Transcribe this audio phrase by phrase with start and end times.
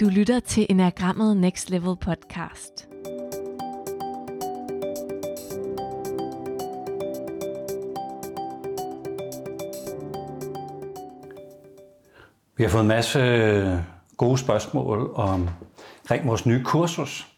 [0.00, 2.88] Du lytter til Enagrammet Next Level podcast.
[12.56, 13.78] Vi har fået en masse øh,
[14.16, 15.48] gode spørgsmål om,
[16.02, 17.28] omkring vores nye kursus,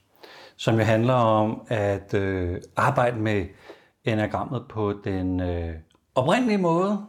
[0.57, 3.47] som jo handler om at øh, arbejde med
[4.05, 5.75] enagrammet på den øh,
[6.15, 7.07] oprindelige måde,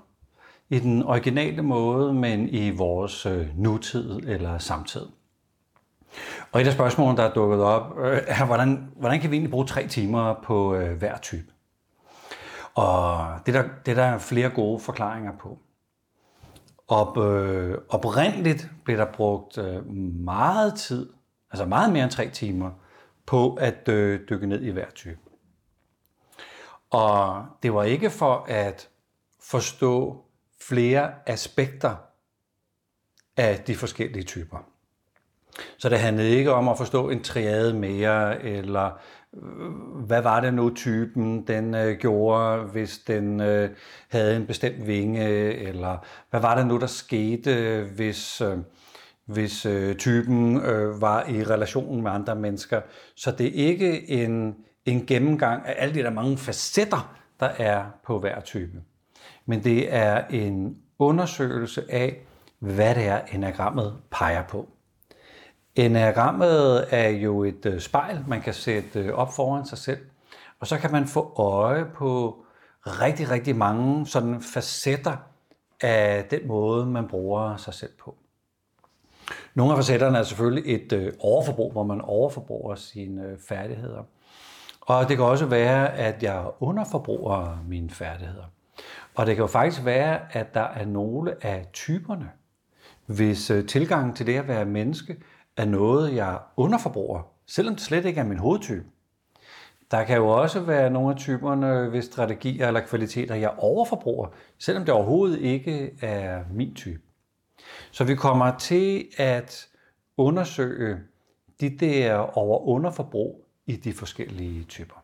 [0.70, 5.18] i den originale måde, men i vores øh, nutid eller samtid.
[6.51, 9.51] Og et af spørgsmålene, der er dukket op, øh, er, hvordan, hvordan kan vi egentlig
[9.51, 11.54] bruge tre timer på øh, hver type?
[12.73, 15.60] Og det er der, det er der flere gode forklaringer på.
[16.87, 19.86] Op, øh, oprindeligt blev der brugt øh,
[20.25, 21.10] meget tid,
[21.51, 22.71] altså meget mere end tre timer,
[23.25, 25.19] på at øh, dykke ned i hver type.
[26.89, 28.89] Og det var ikke for at
[29.39, 30.25] forstå
[30.61, 31.96] flere aspekter
[33.38, 34.58] af de forskellige typer.
[35.78, 39.00] Så det handlede ikke om at forstå en triade mere, eller
[39.33, 39.72] øh,
[40.06, 43.69] hvad var det nu typen, den øh, gjorde, hvis den øh,
[44.09, 48.58] havde en bestemt vinge, eller hvad var det nu, der skete, hvis, øh,
[49.25, 52.81] hvis øh, typen øh, var i relation med andre mennesker.
[53.16, 57.86] Så det er ikke en, en gennemgang af alle de der mange facetter, der er
[58.06, 58.81] på hver type.
[59.45, 62.17] Men det er en undersøgelse af,
[62.59, 64.69] hvad det er, enagrammet peger på.
[65.75, 70.00] Enagrammet er jo et øh, spejl, man kan sætte øh, op foran sig selv,
[70.59, 72.38] og så kan man få øje på
[72.86, 75.17] rigtig, rigtig mange sådan facetter
[75.81, 78.16] af den måde, man bruger sig selv på.
[79.53, 84.03] Nogle af facetterne er selvfølgelig et øh, overforbrug, hvor man overforbruger sine færdigheder.
[84.81, 88.44] Og det kan også være, at jeg underforbruger mine færdigheder.
[89.16, 92.30] Og det kan jo faktisk være, at der er nogle af typerne,
[93.06, 95.17] hvis tilgangen til det at være menneske
[95.59, 98.85] er noget, jeg underforbruger, selvom det slet ikke er min hovedtype.
[99.91, 104.85] Der kan jo også være nogle af typerne, hvis strategier eller kvaliteter, jeg overforbruger, selvom
[104.85, 107.01] det overhovedet ikke er min type.
[107.91, 109.67] Så vi kommer til at
[110.17, 110.97] undersøge
[111.59, 115.03] de der over-underforbrug i de forskellige typer.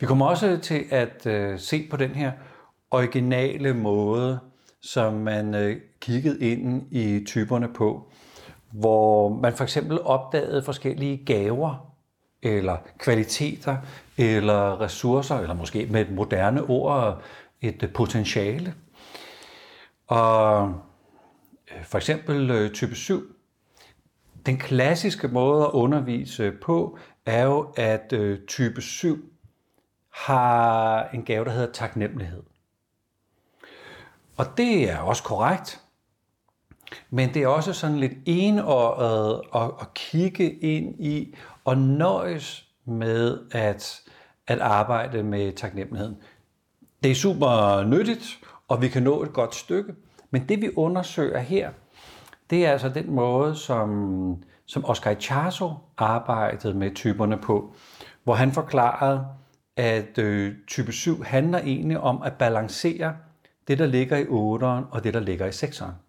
[0.00, 2.32] Vi kommer også til at øh, se på den her
[2.90, 4.38] originale måde,
[4.80, 8.12] som man øh, kiggede ind i typerne på
[8.70, 11.92] hvor man for eksempel opdagede forskellige gaver,
[12.42, 13.76] eller kvaliteter,
[14.16, 17.22] eller ressourcer, eller måske med et moderne ord,
[17.60, 18.74] et potentiale.
[20.06, 20.74] Og
[21.74, 23.22] øh, for eksempel øh, type 7.
[24.46, 29.32] Den klassiske måde at undervise på er jo, at øh, type 7
[30.10, 32.42] har en gave, der hedder taknemmelighed.
[34.36, 35.80] Og det er også korrekt.
[37.10, 43.38] Men det er også sådan lidt enåret at, at kigge ind i og nøjes med
[43.50, 44.00] at,
[44.46, 46.16] at arbejde med taknemmeligheden.
[47.02, 48.38] Det er super nyttigt,
[48.68, 49.94] og vi kan nå et godt stykke.
[50.30, 51.70] Men det vi undersøger her,
[52.50, 57.74] det er altså den måde, som, som Oscar Ichazo arbejdede med typerne på,
[58.24, 59.26] hvor han forklarede,
[59.76, 63.16] at øh, type 7 handler egentlig om at balancere
[63.68, 66.05] det, der ligger i 8'eren og det, der ligger i 6'eren.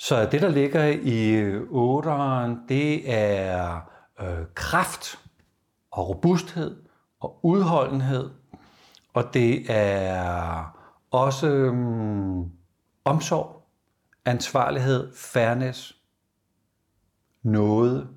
[0.00, 3.80] Så det, der ligger i otteren, det er
[4.20, 5.18] øh, kraft
[5.90, 6.82] og robusthed
[7.20, 8.30] og udholdenhed.
[9.14, 10.78] Og det er
[11.10, 11.74] også øh,
[13.04, 13.68] omsorg,
[14.24, 15.96] ansvarlighed, fairness,
[17.42, 18.08] noget,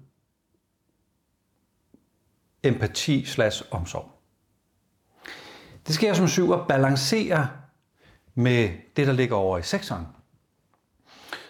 [2.63, 4.11] empati slash omsorg.
[5.87, 7.49] Det sker som syver balancere
[8.35, 10.05] med det, der ligger over i sekseren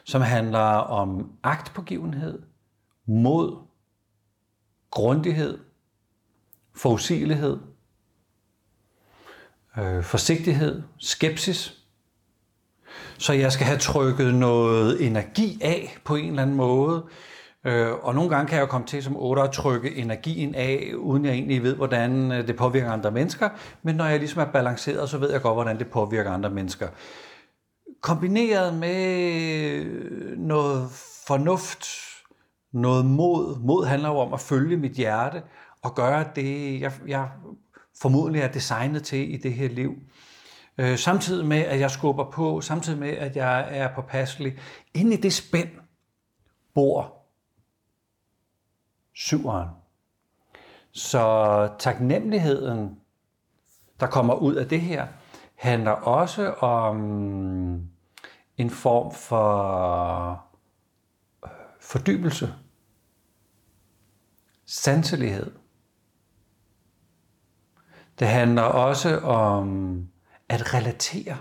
[0.03, 2.41] som handler om agtpågivenhed,
[3.07, 3.57] mod,
[4.91, 5.57] grundighed,
[6.75, 7.57] forudsigelighed,
[9.77, 11.77] øh, forsigtighed, skepsis.
[13.17, 17.03] Så jeg skal have trykket noget energi af på en eller anden måde.
[17.65, 20.91] Øh, og nogle gange kan jeg jo komme til som 8 at trykke energien af,
[20.97, 23.49] uden jeg egentlig ved, hvordan øh, det påvirker andre mennesker.
[23.83, 26.87] Men når jeg ligesom er balanceret, så ved jeg godt, hvordan det påvirker andre mennesker
[28.01, 29.85] kombineret med
[30.37, 30.91] noget
[31.27, 31.85] fornuft,
[32.71, 33.59] noget mod.
[33.59, 35.43] Mod handler jo om at følge mit hjerte
[35.81, 37.29] og gøre det, jeg, jeg
[38.01, 39.95] formodentlig er designet til i det her liv.
[40.77, 44.57] Øh, samtidig med, at jeg skubber på, samtidig med, at jeg er påpasselig.
[44.93, 45.69] Inde i det spænd
[46.73, 47.21] bor
[49.13, 49.69] syveren.
[50.91, 52.99] Så taknemmeligheden,
[53.99, 55.07] der kommer ud af det her,
[55.61, 56.97] handler også om
[58.57, 60.45] en form for
[61.45, 61.49] øh,
[61.79, 62.53] fordybelse,
[64.65, 65.51] sanselighed.
[68.19, 69.97] Det handler også om
[70.49, 71.37] at relatere.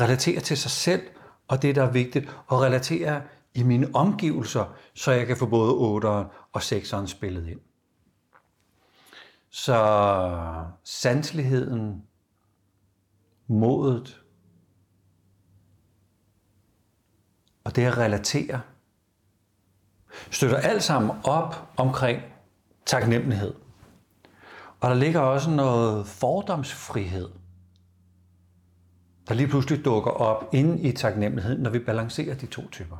[0.00, 1.02] Relatere til sig selv
[1.48, 3.22] og det, der er vigtigt, og relatere
[3.54, 7.60] i mine omgivelser, så jeg kan få både 8'eren og 6'eren spillet ind.
[9.50, 9.76] Så
[10.84, 12.02] sanseligheden,
[13.46, 14.20] modet,
[17.64, 18.60] og det at relatere,
[20.30, 22.22] støtter alt sammen op omkring
[22.86, 23.54] taknemmelighed.
[24.80, 27.28] Og der ligger også noget fordomsfrihed,
[29.28, 32.96] der lige pludselig dukker op inde i taknemmelighed, når vi balancerer de to typer.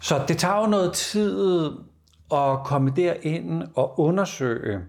[0.00, 1.66] Så det tager jo noget tid
[2.32, 4.80] at komme derind og undersøge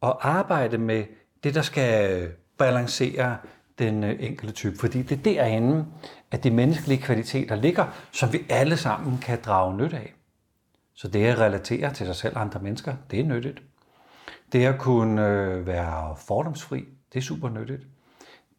[0.00, 1.04] og arbejde med
[1.44, 2.30] det, der skal
[2.60, 3.36] balancere
[3.78, 4.76] den øh, enkelte type.
[4.78, 5.86] Fordi det er derinde,
[6.30, 10.14] at de menneskelige kvaliteter ligger, som vi alle sammen kan drage nyt af.
[10.94, 13.62] Så det at relatere til sig selv og andre mennesker, det er nyttigt.
[14.52, 17.82] Det at kunne øh, være fordomsfri, det er super nyttigt.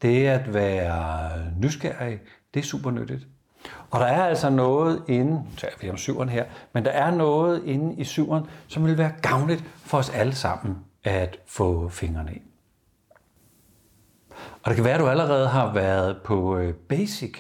[0.02, 2.20] Det at være nysgerrig,
[2.54, 3.28] det er super nyttigt.
[3.92, 7.64] Og der er altså noget inde, tager vi om syveren her, men der er noget
[7.66, 12.51] inde i syveren, som vil være gavnligt for os alle sammen at få fingrene i.
[14.64, 17.38] Og det kan være, at du allerede har været på øh, Basic,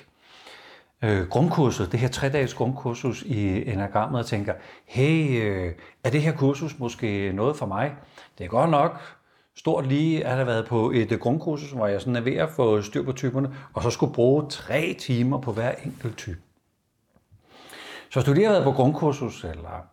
[1.01, 4.53] øh, grundkurset, det her tre-dages grundkursus i enagrammet, og tænker,
[4.85, 5.73] hey, øh,
[6.03, 7.95] er det her kursus måske noget for mig?
[8.37, 9.01] Det er godt nok
[9.55, 12.49] stort lige at have været på et øh, grundkursus, hvor jeg sådan er ved at
[12.49, 16.39] få styr på typerne, og så skulle bruge tre timer på hver enkelt type.
[18.09, 19.85] Så hvis du lige har været på grundkursus, eller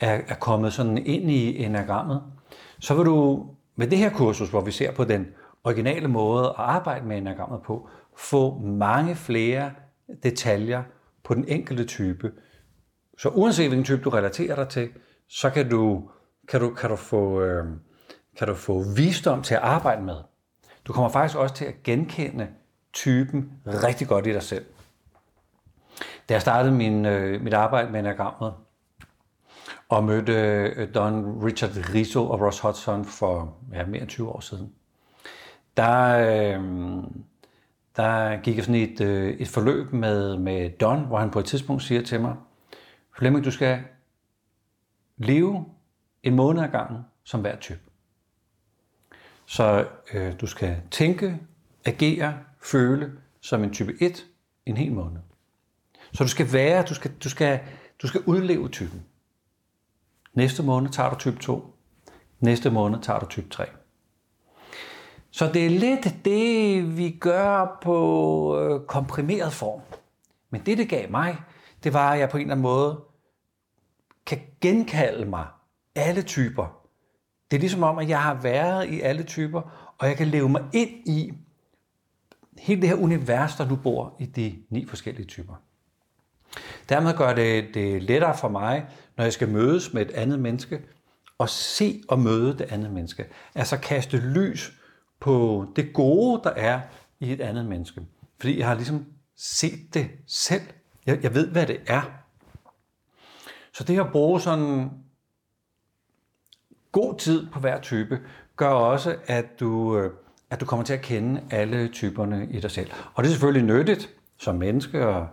[0.00, 2.22] er, er kommet sådan ind i enagrammet,
[2.78, 3.46] så vil du
[3.76, 5.26] med det her kursus, hvor vi ser på den
[5.64, 9.72] originale måde at arbejde med enagrammet på, få mange flere
[10.22, 10.82] detaljer
[11.24, 12.32] på den enkelte type.
[13.18, 14.90] Så uanset hvilken type du relaterer dig til,
[15.28, 16.10] så kan du,
[16.48, 17.64] kan du, kan du, få, øh,
[18.38, 20.16] kan du få visdom til at arbejde med.
[20.84, 22.48] Du kommer faktisk også til at genkende
[22.92, 24.64] typen rigtig godt i dig selv.
[26.28, 28.54] Da jeg startede min, øh, mit arbejde med enagrammet,
[29.88, 34.40] og mødte øh, Don Richard Rizzo og Ross Hudson for ja, mere end 20 år
[34.40, 34.72] siden,
[35.76, 36.64] der, øh,
[37.96, 41.44] der gik jeg sådan et, øh, et forløb med, med Don, hvor han på et
[41.44, 42.36] tidspunkt siger til mig,
[43.18, 43.80] Flemming, du skal
[45.16, 45.66] leve
[46.22, 47.80] en måned ad gangen som hver type.
[49.46, 51.38] Så øh, du skal tænke,
[51.84, 54.26] agere, føle som en type 1
[54.66, 55.20] en hel måned.
[56.12, 57.60] Så du skal være, du skal, du skal,
[58.02, 59.04] du skal udleve typen.
[60.34, 61.74] Næste måned tager du type 2.
[62.40, 63.66] Næste måned tager du type 3.
[65.30, 69.80] Så det er lidt det, vi gør på øh, komprimeret form.
[70.50, 71.36] Men det, det gav mig,
[71.84, 73.00] det var, at jeg på en eller anden måde
[74.26, 75.46] kan genkalde mig
[75.94, 76.80] alle typer.
[77.50, 80.48] Det er ligesom om, at jeg har været i alle typer, og jeg kan leve
[80.48, 81.32] mig ind i
[82.58, 85.54] hele det her univers, der nu bor i de ni forskellige typer.
[86.88, 88.86] Dermed gør det det lettere for mig,
[89.16, 90.82] når jeg skal mødes med et andet menneske,
[91.38, 93.26] og se og møde det andet menneske.
[93.54, 94.79] Altså kaste lys
[95.20, 96.80] på det gode, der er
[97.20, 98.00] i et andet menneske.
[98.38, 99.06] Fordi jeg har ligesom
[99.36, 100.62] set det selv.
[101.06, 102.02] Jeg, jeg ved, hvad det er.
[103.72, 104.90] Så det at bruge sådan
[106.92, 108.20] god tid på hver type,
[108.56, 110.12] gør også, at du, øh,
[110.50, 112.90] at du kommer til at kende alle typerne i dig selv.
[113.14, 115.26] Og det er selvfølgelig nyttigt som menneske og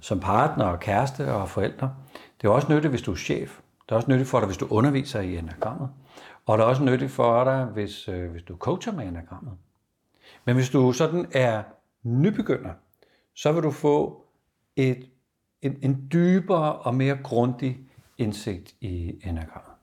[0.00, 1.94] som partner og kæreste og forældre.
[2.40, 3.58] Det er også nyttigt, hvis du er chef.
[3.84, 5.88] Det er også nyttigt for dig, hvis du underviser i enagrammet.
[6.46, 9.52] Og det er også nyttigt for dig, hvis, øh, hvis du coacher med anagrammet.
[10.44, 11.62] Men hvis du sådan er
[12.02, 12.72] nybegynder,
[13.34, 14.24] så vil du få
[14.76, 15.10] et,
[15.62, 17.78] en, en dybere og mere grundig
[18.18, 19.74] indsigt i enagrammet.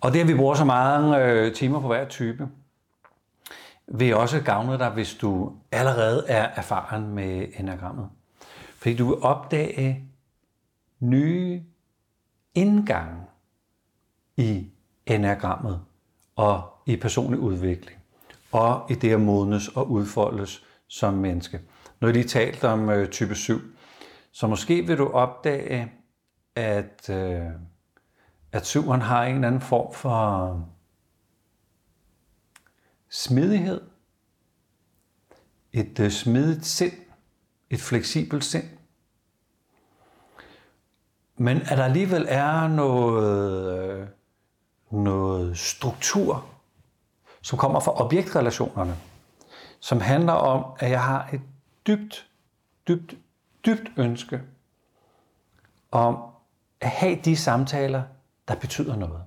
[0.00, 2.48] Og det, at vi bruger så mange øh, timer på hver type,
[3.86, 8.08] vil også gavne dig, hvis du allerede er erfaren med enagrammet.
[8.74, 10.08] Fordi du vil opdage
[11.00, 11.62] nye
[12.54, 13.22] indgange
[14.36, 14.70] i
[15.10, 15.80] enagrammet
[16.36, 17.98] og i personlig udvikling
[18.52, 21.60] og i det at modnes og udfoldes som menneske.
[22.00, 23.60] Nu har lige talt om øh, type 7,
[24.32, 25.92] så måske vil du opdage,
[26.54, 27.46] at, øh,
[28.52, 30.68] at syveren har en eller anden form for
[33.10, 33.80] smidighed,
[35.72, 36.92] et øh, smidigt sind,
[37.70, 38.64] et fleksibelt sind.
[41.36, 44.08] Men at der alligevel er noget, øh,
[44.90, 46.48] noget struktur,
[47.42, 48.96] som kommer fra objektrelationerne,
[49.80, 51.40] som handler om, at jeg har et
[51.86, 52.26] dybt,
[52.88, 53.14] dybt,
[53.66, 54.42] dybt ønske
[55.90, 56.22] om
[56.80, 58.02] at have de samtaler,
[58.48, 59.22] der betyder noget.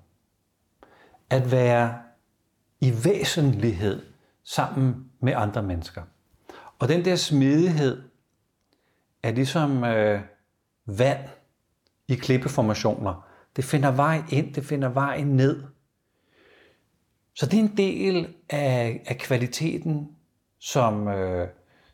[1.29, 2.01] At være
[2.81, 4.05] i væsentlighed
[4.43, 6.03] sammen med andre mennesker.
[6.79, 8.03] Og den der smidighed
[9.23, 10.21] er ligesom øh,
[10.85, 11.29] vand
[12.07, 13.27] i klippeformationer.
[13.55, 15.63] Det finder vej ind, det finder vej ned.
[17.35, 20.09] Så det er en del af, af kvaliteten,
[20.59, 21.47] som, øh,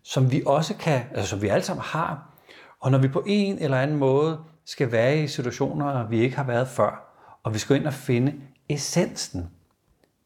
[0.04, 2.34] som vi også kan, altså som vi alle sammen har.
[2.80, 6.44] Og når vi på en eller anden måde skal være i situationer, vi ikke har
[6.44, 8.34] været før, og vi skal ind og finde
[8.70, 9.50] essensen,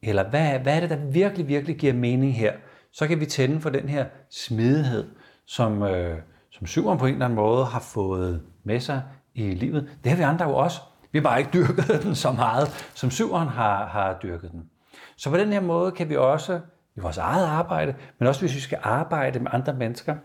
[0.02, 2.54] eller hvad, hvad er det, der virkelig, virkelig giver mening her,
[2.92, 5.08] så kan vi tænde for den her smidighed,
[5.46, 6.22] som, øh,
[6.52, 9.98] som syveren på en eller anden måde har fået med sig i livet.
[10.04, 10.80] Det har vi andre jo også.
[11.12, 14.70] Vi har bare ikke dyrket den så meget, som syveren har, har dyrket den.
[15.16, 16.60] Så på den her måde kan vi også
[16.96, 20.16] i vores eget arbejde, men også hvis vi skal arbejde med andre mennesker,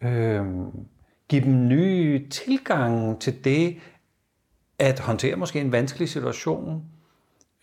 [0.00, 0.44] øh,
[1.28, 3.78] give dem nye tilgang til det,
[4.78, 6.84] at håndtere måske en vanskelig situation,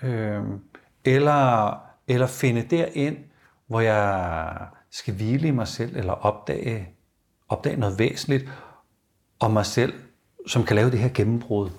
[0.04, 0.44] øh,
[1.06, 3.18] eller, eller finde derind,
[3.68, 4.58] hvor jeg
[4.90, 6.90] skal hvile i mig selv, eller opdage,
[7.50, 8.50] opdage noget væsentligt
[9.40, 9.94] om mig selv,
[10.48, 11.70] som kan lave det her gennembrud,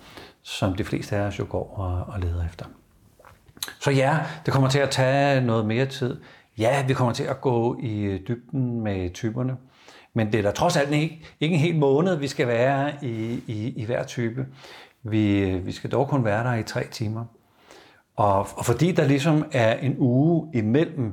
[0.43, 2.67] som de fleste af os jo går og, og leder efter.
[3.81, 6.21] Så ja, det kommer til at tage noget mere tid.
[6.59, 9.57] Ja, vi kommer til at gå i dybden med typerne.
[10.15, 13.43] Men det er da trods alt ikke, ikke en hel måned, vi skal være i,
[13.47, 14.47] i, i hver type.
[15.03, 17.25] Vi, vi skal dog kun være der i tre timer.
[18.17, 21.13] Og, og fordi der ligesom er en uge imellem,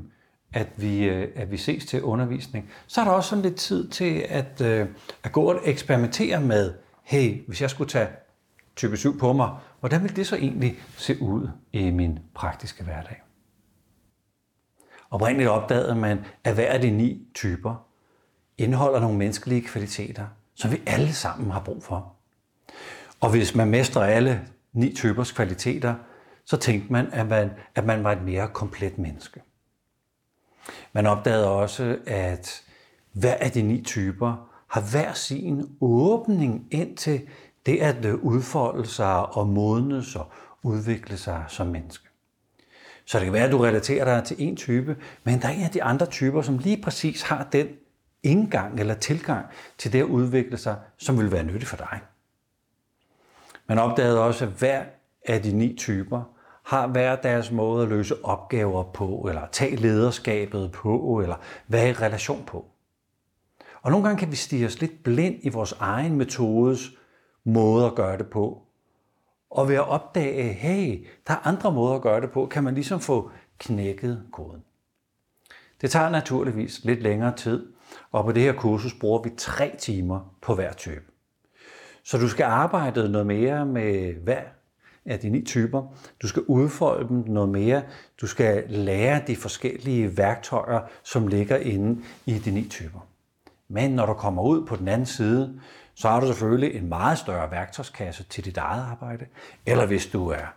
[0.53, 3.89] at vi, øh, at vi ses til undervisning, så er der også sådan lidt tid
[3.89, 4.88] til at, øh,
[5.24, 8.07] at gå og eksperimentere med, hey, hvis jeg skulle tage
[8.79, 13.21] type 7 på mig, hvordan vil det så egentlig se ud i min praktiske hverdag?
[15.12, 17.86] Oprindeligt opdagede man, at hver af de ni typer
[18.57, 22.13] indeholder nogle menneskelige kvaliteter, som vi alle sammen har brug for.
[23.19, 25.95] Og hvis man mestrer alle ni typers kvaliteter,
[26.45, 29.41] så tænkte man, at man, at man var et mere komplet menneske.
[30.93, 32.63] Man opdagede også, at
[33.13, 37.21] hver af de ni typer har hver sin åbning ind til
[37.69, 40.31] det at øh, udfolde sig og modnes og
[40.63, 42.07] udvikle sig som menneske.
[43.05, 45.63] Så det kan være, at du relaterer dig til en type, men der er en
[45.63, 47.67] af de andre typer, som lige præcis har den
[48.23, 49.45] indgang eller tilgang
[49.77, 51.99] til det at udvikle sig, som vil være nyttig for dig.
[53.67, 54.83] Man opdagede også, at hver
[55.25, 56.23] af de ni typer
[56.65, 61.35] har hver deres måde at løse opgaver på, eller tage lederskabet på, eller
[61.67, 62.65] være i relation på.
[63.81, 66.91] Og nogle gange kan vi stige os lidt blind i vores egen metodes
[67.53, 68.62] måde at gøre det på.
[69.50, 72.74] Og ved at opdage, hey, der er andre måder at gøre det på, kan man
[72.74, 74.63] ligesom få knækket koden.
[75.82, 77.74] Det tager naturligvis lidt længere tid,
[78.12, 81.06] og på det her kursus bruger vi tre timer på hver type.
[82.03, 84.41] Så du skal arbejde noget mere med hver
[85.06, 85.84] af de ni typer.
[86.22, 87.84] Du skal udfolde dem noget mere.
[88.22, 93.00] Du skal lære de forskellige værktøjer, som ligger inde i de ni typer.
[93.68, 95.60] Men når du kommer ud på den anden side,
[96.00, 99.25] så har du selvfølgelig en meget større værktøjskasse til dit eget arbejde.
[99.65, 100.53] Eller hvis du er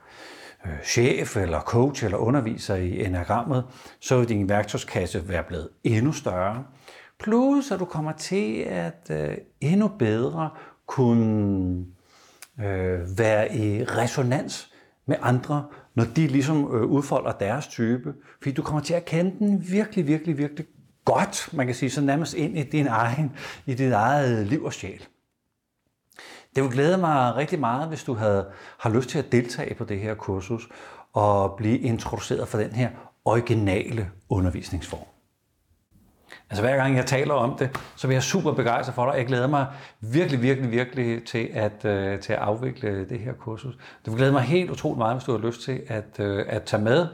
[0.67, 3.65] øh, chef eller coach eller underviser i enagrammet,
[4.01, 6.65] så vil din værktøjskasse være blevet endnu større.
[7.21, 10.51] Plus at du kommer til at øh, endnu bedre
[10.87, 11.85] kunne
[12.61, 14.73] øh, være i resonans
[15.07, 18.15] med andre, når de ligesom øh, udfolder deres type.
[18.43, 20.67] Fordi du kommer til at kende den virkelig, virkelig, virkelig
[21.05, 23.33] godt, man kan sige, så nærmest ind i din egen,
[23.67, 25.03] i dit eget liv og sjæl.
[26.55, 28.47] Det vil glæde mig rigtig meget, hvis du havde,
[28.79, 30.69] har lyst til at deltage på det her kursus
[31.13, 32.89] og blive introduceret for den her
[33.25, 35.07] originale undervisningsform.
[36.51, 39.19] Altså hver gang jeg taler om det, så bliver jeg super begejstret for dig.
[39.19, 39.67] Jeg glæder mig
[40.01, 43.75] virkelig, virkelig, virkelig til at, øh, til at afvikle det her kursus.
[43.75, 46.63] Det vil glæde mig helt utroligt meget, hvis du har lyst til at, øh, at
[46.63, 47.07] tage med.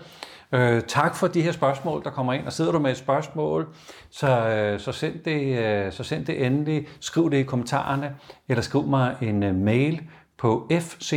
[0.52, 2.47] Øh, tak for de her spørgsmål, der kommer ind.
[2.47, 3.69] Og sidder du med et spørgsmål,
[4.11, 6.87] så, øh, så, send det, øh, så send det endelig.
[7.00, 8.17] Skriv det i kommentarerne,
[8.49, 10.02] eller skriv mig en øh, mail
[10.38, 11.14] på fch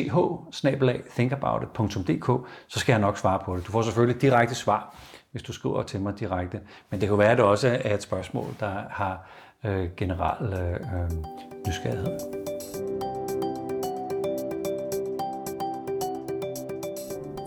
[2.67, 3.67] så skal jeg nok svare på det.
[3.67, 4.95] Du får selvfølgelig direkte svar
[5.31, 6.59] hvis du skriver til mig direkte.
[6.89, 9.29] Men det kan være, at det også er et spørgsmål, der har
[9.65, 11.11] øh, generel øh,
[11.67, 12.19] nysgerrighed.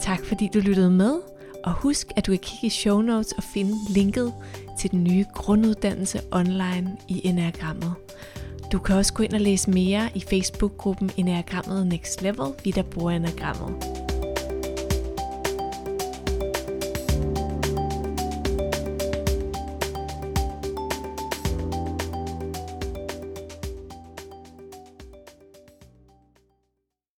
[0.01, 1.34] Tak fordi du lyttede med,
[1.65, 4.33] og husk at du kan kigge i show notes og finde linket
[4.79, 7.95] til den nye grunduddannelse online i Enagrammet.
[8.73, 12.83] Du kan også gå ind og læse mere i Facebook-gruppen Enagrammet Next Level, vi der
[12.83, 14.04] bruger Enagrammet.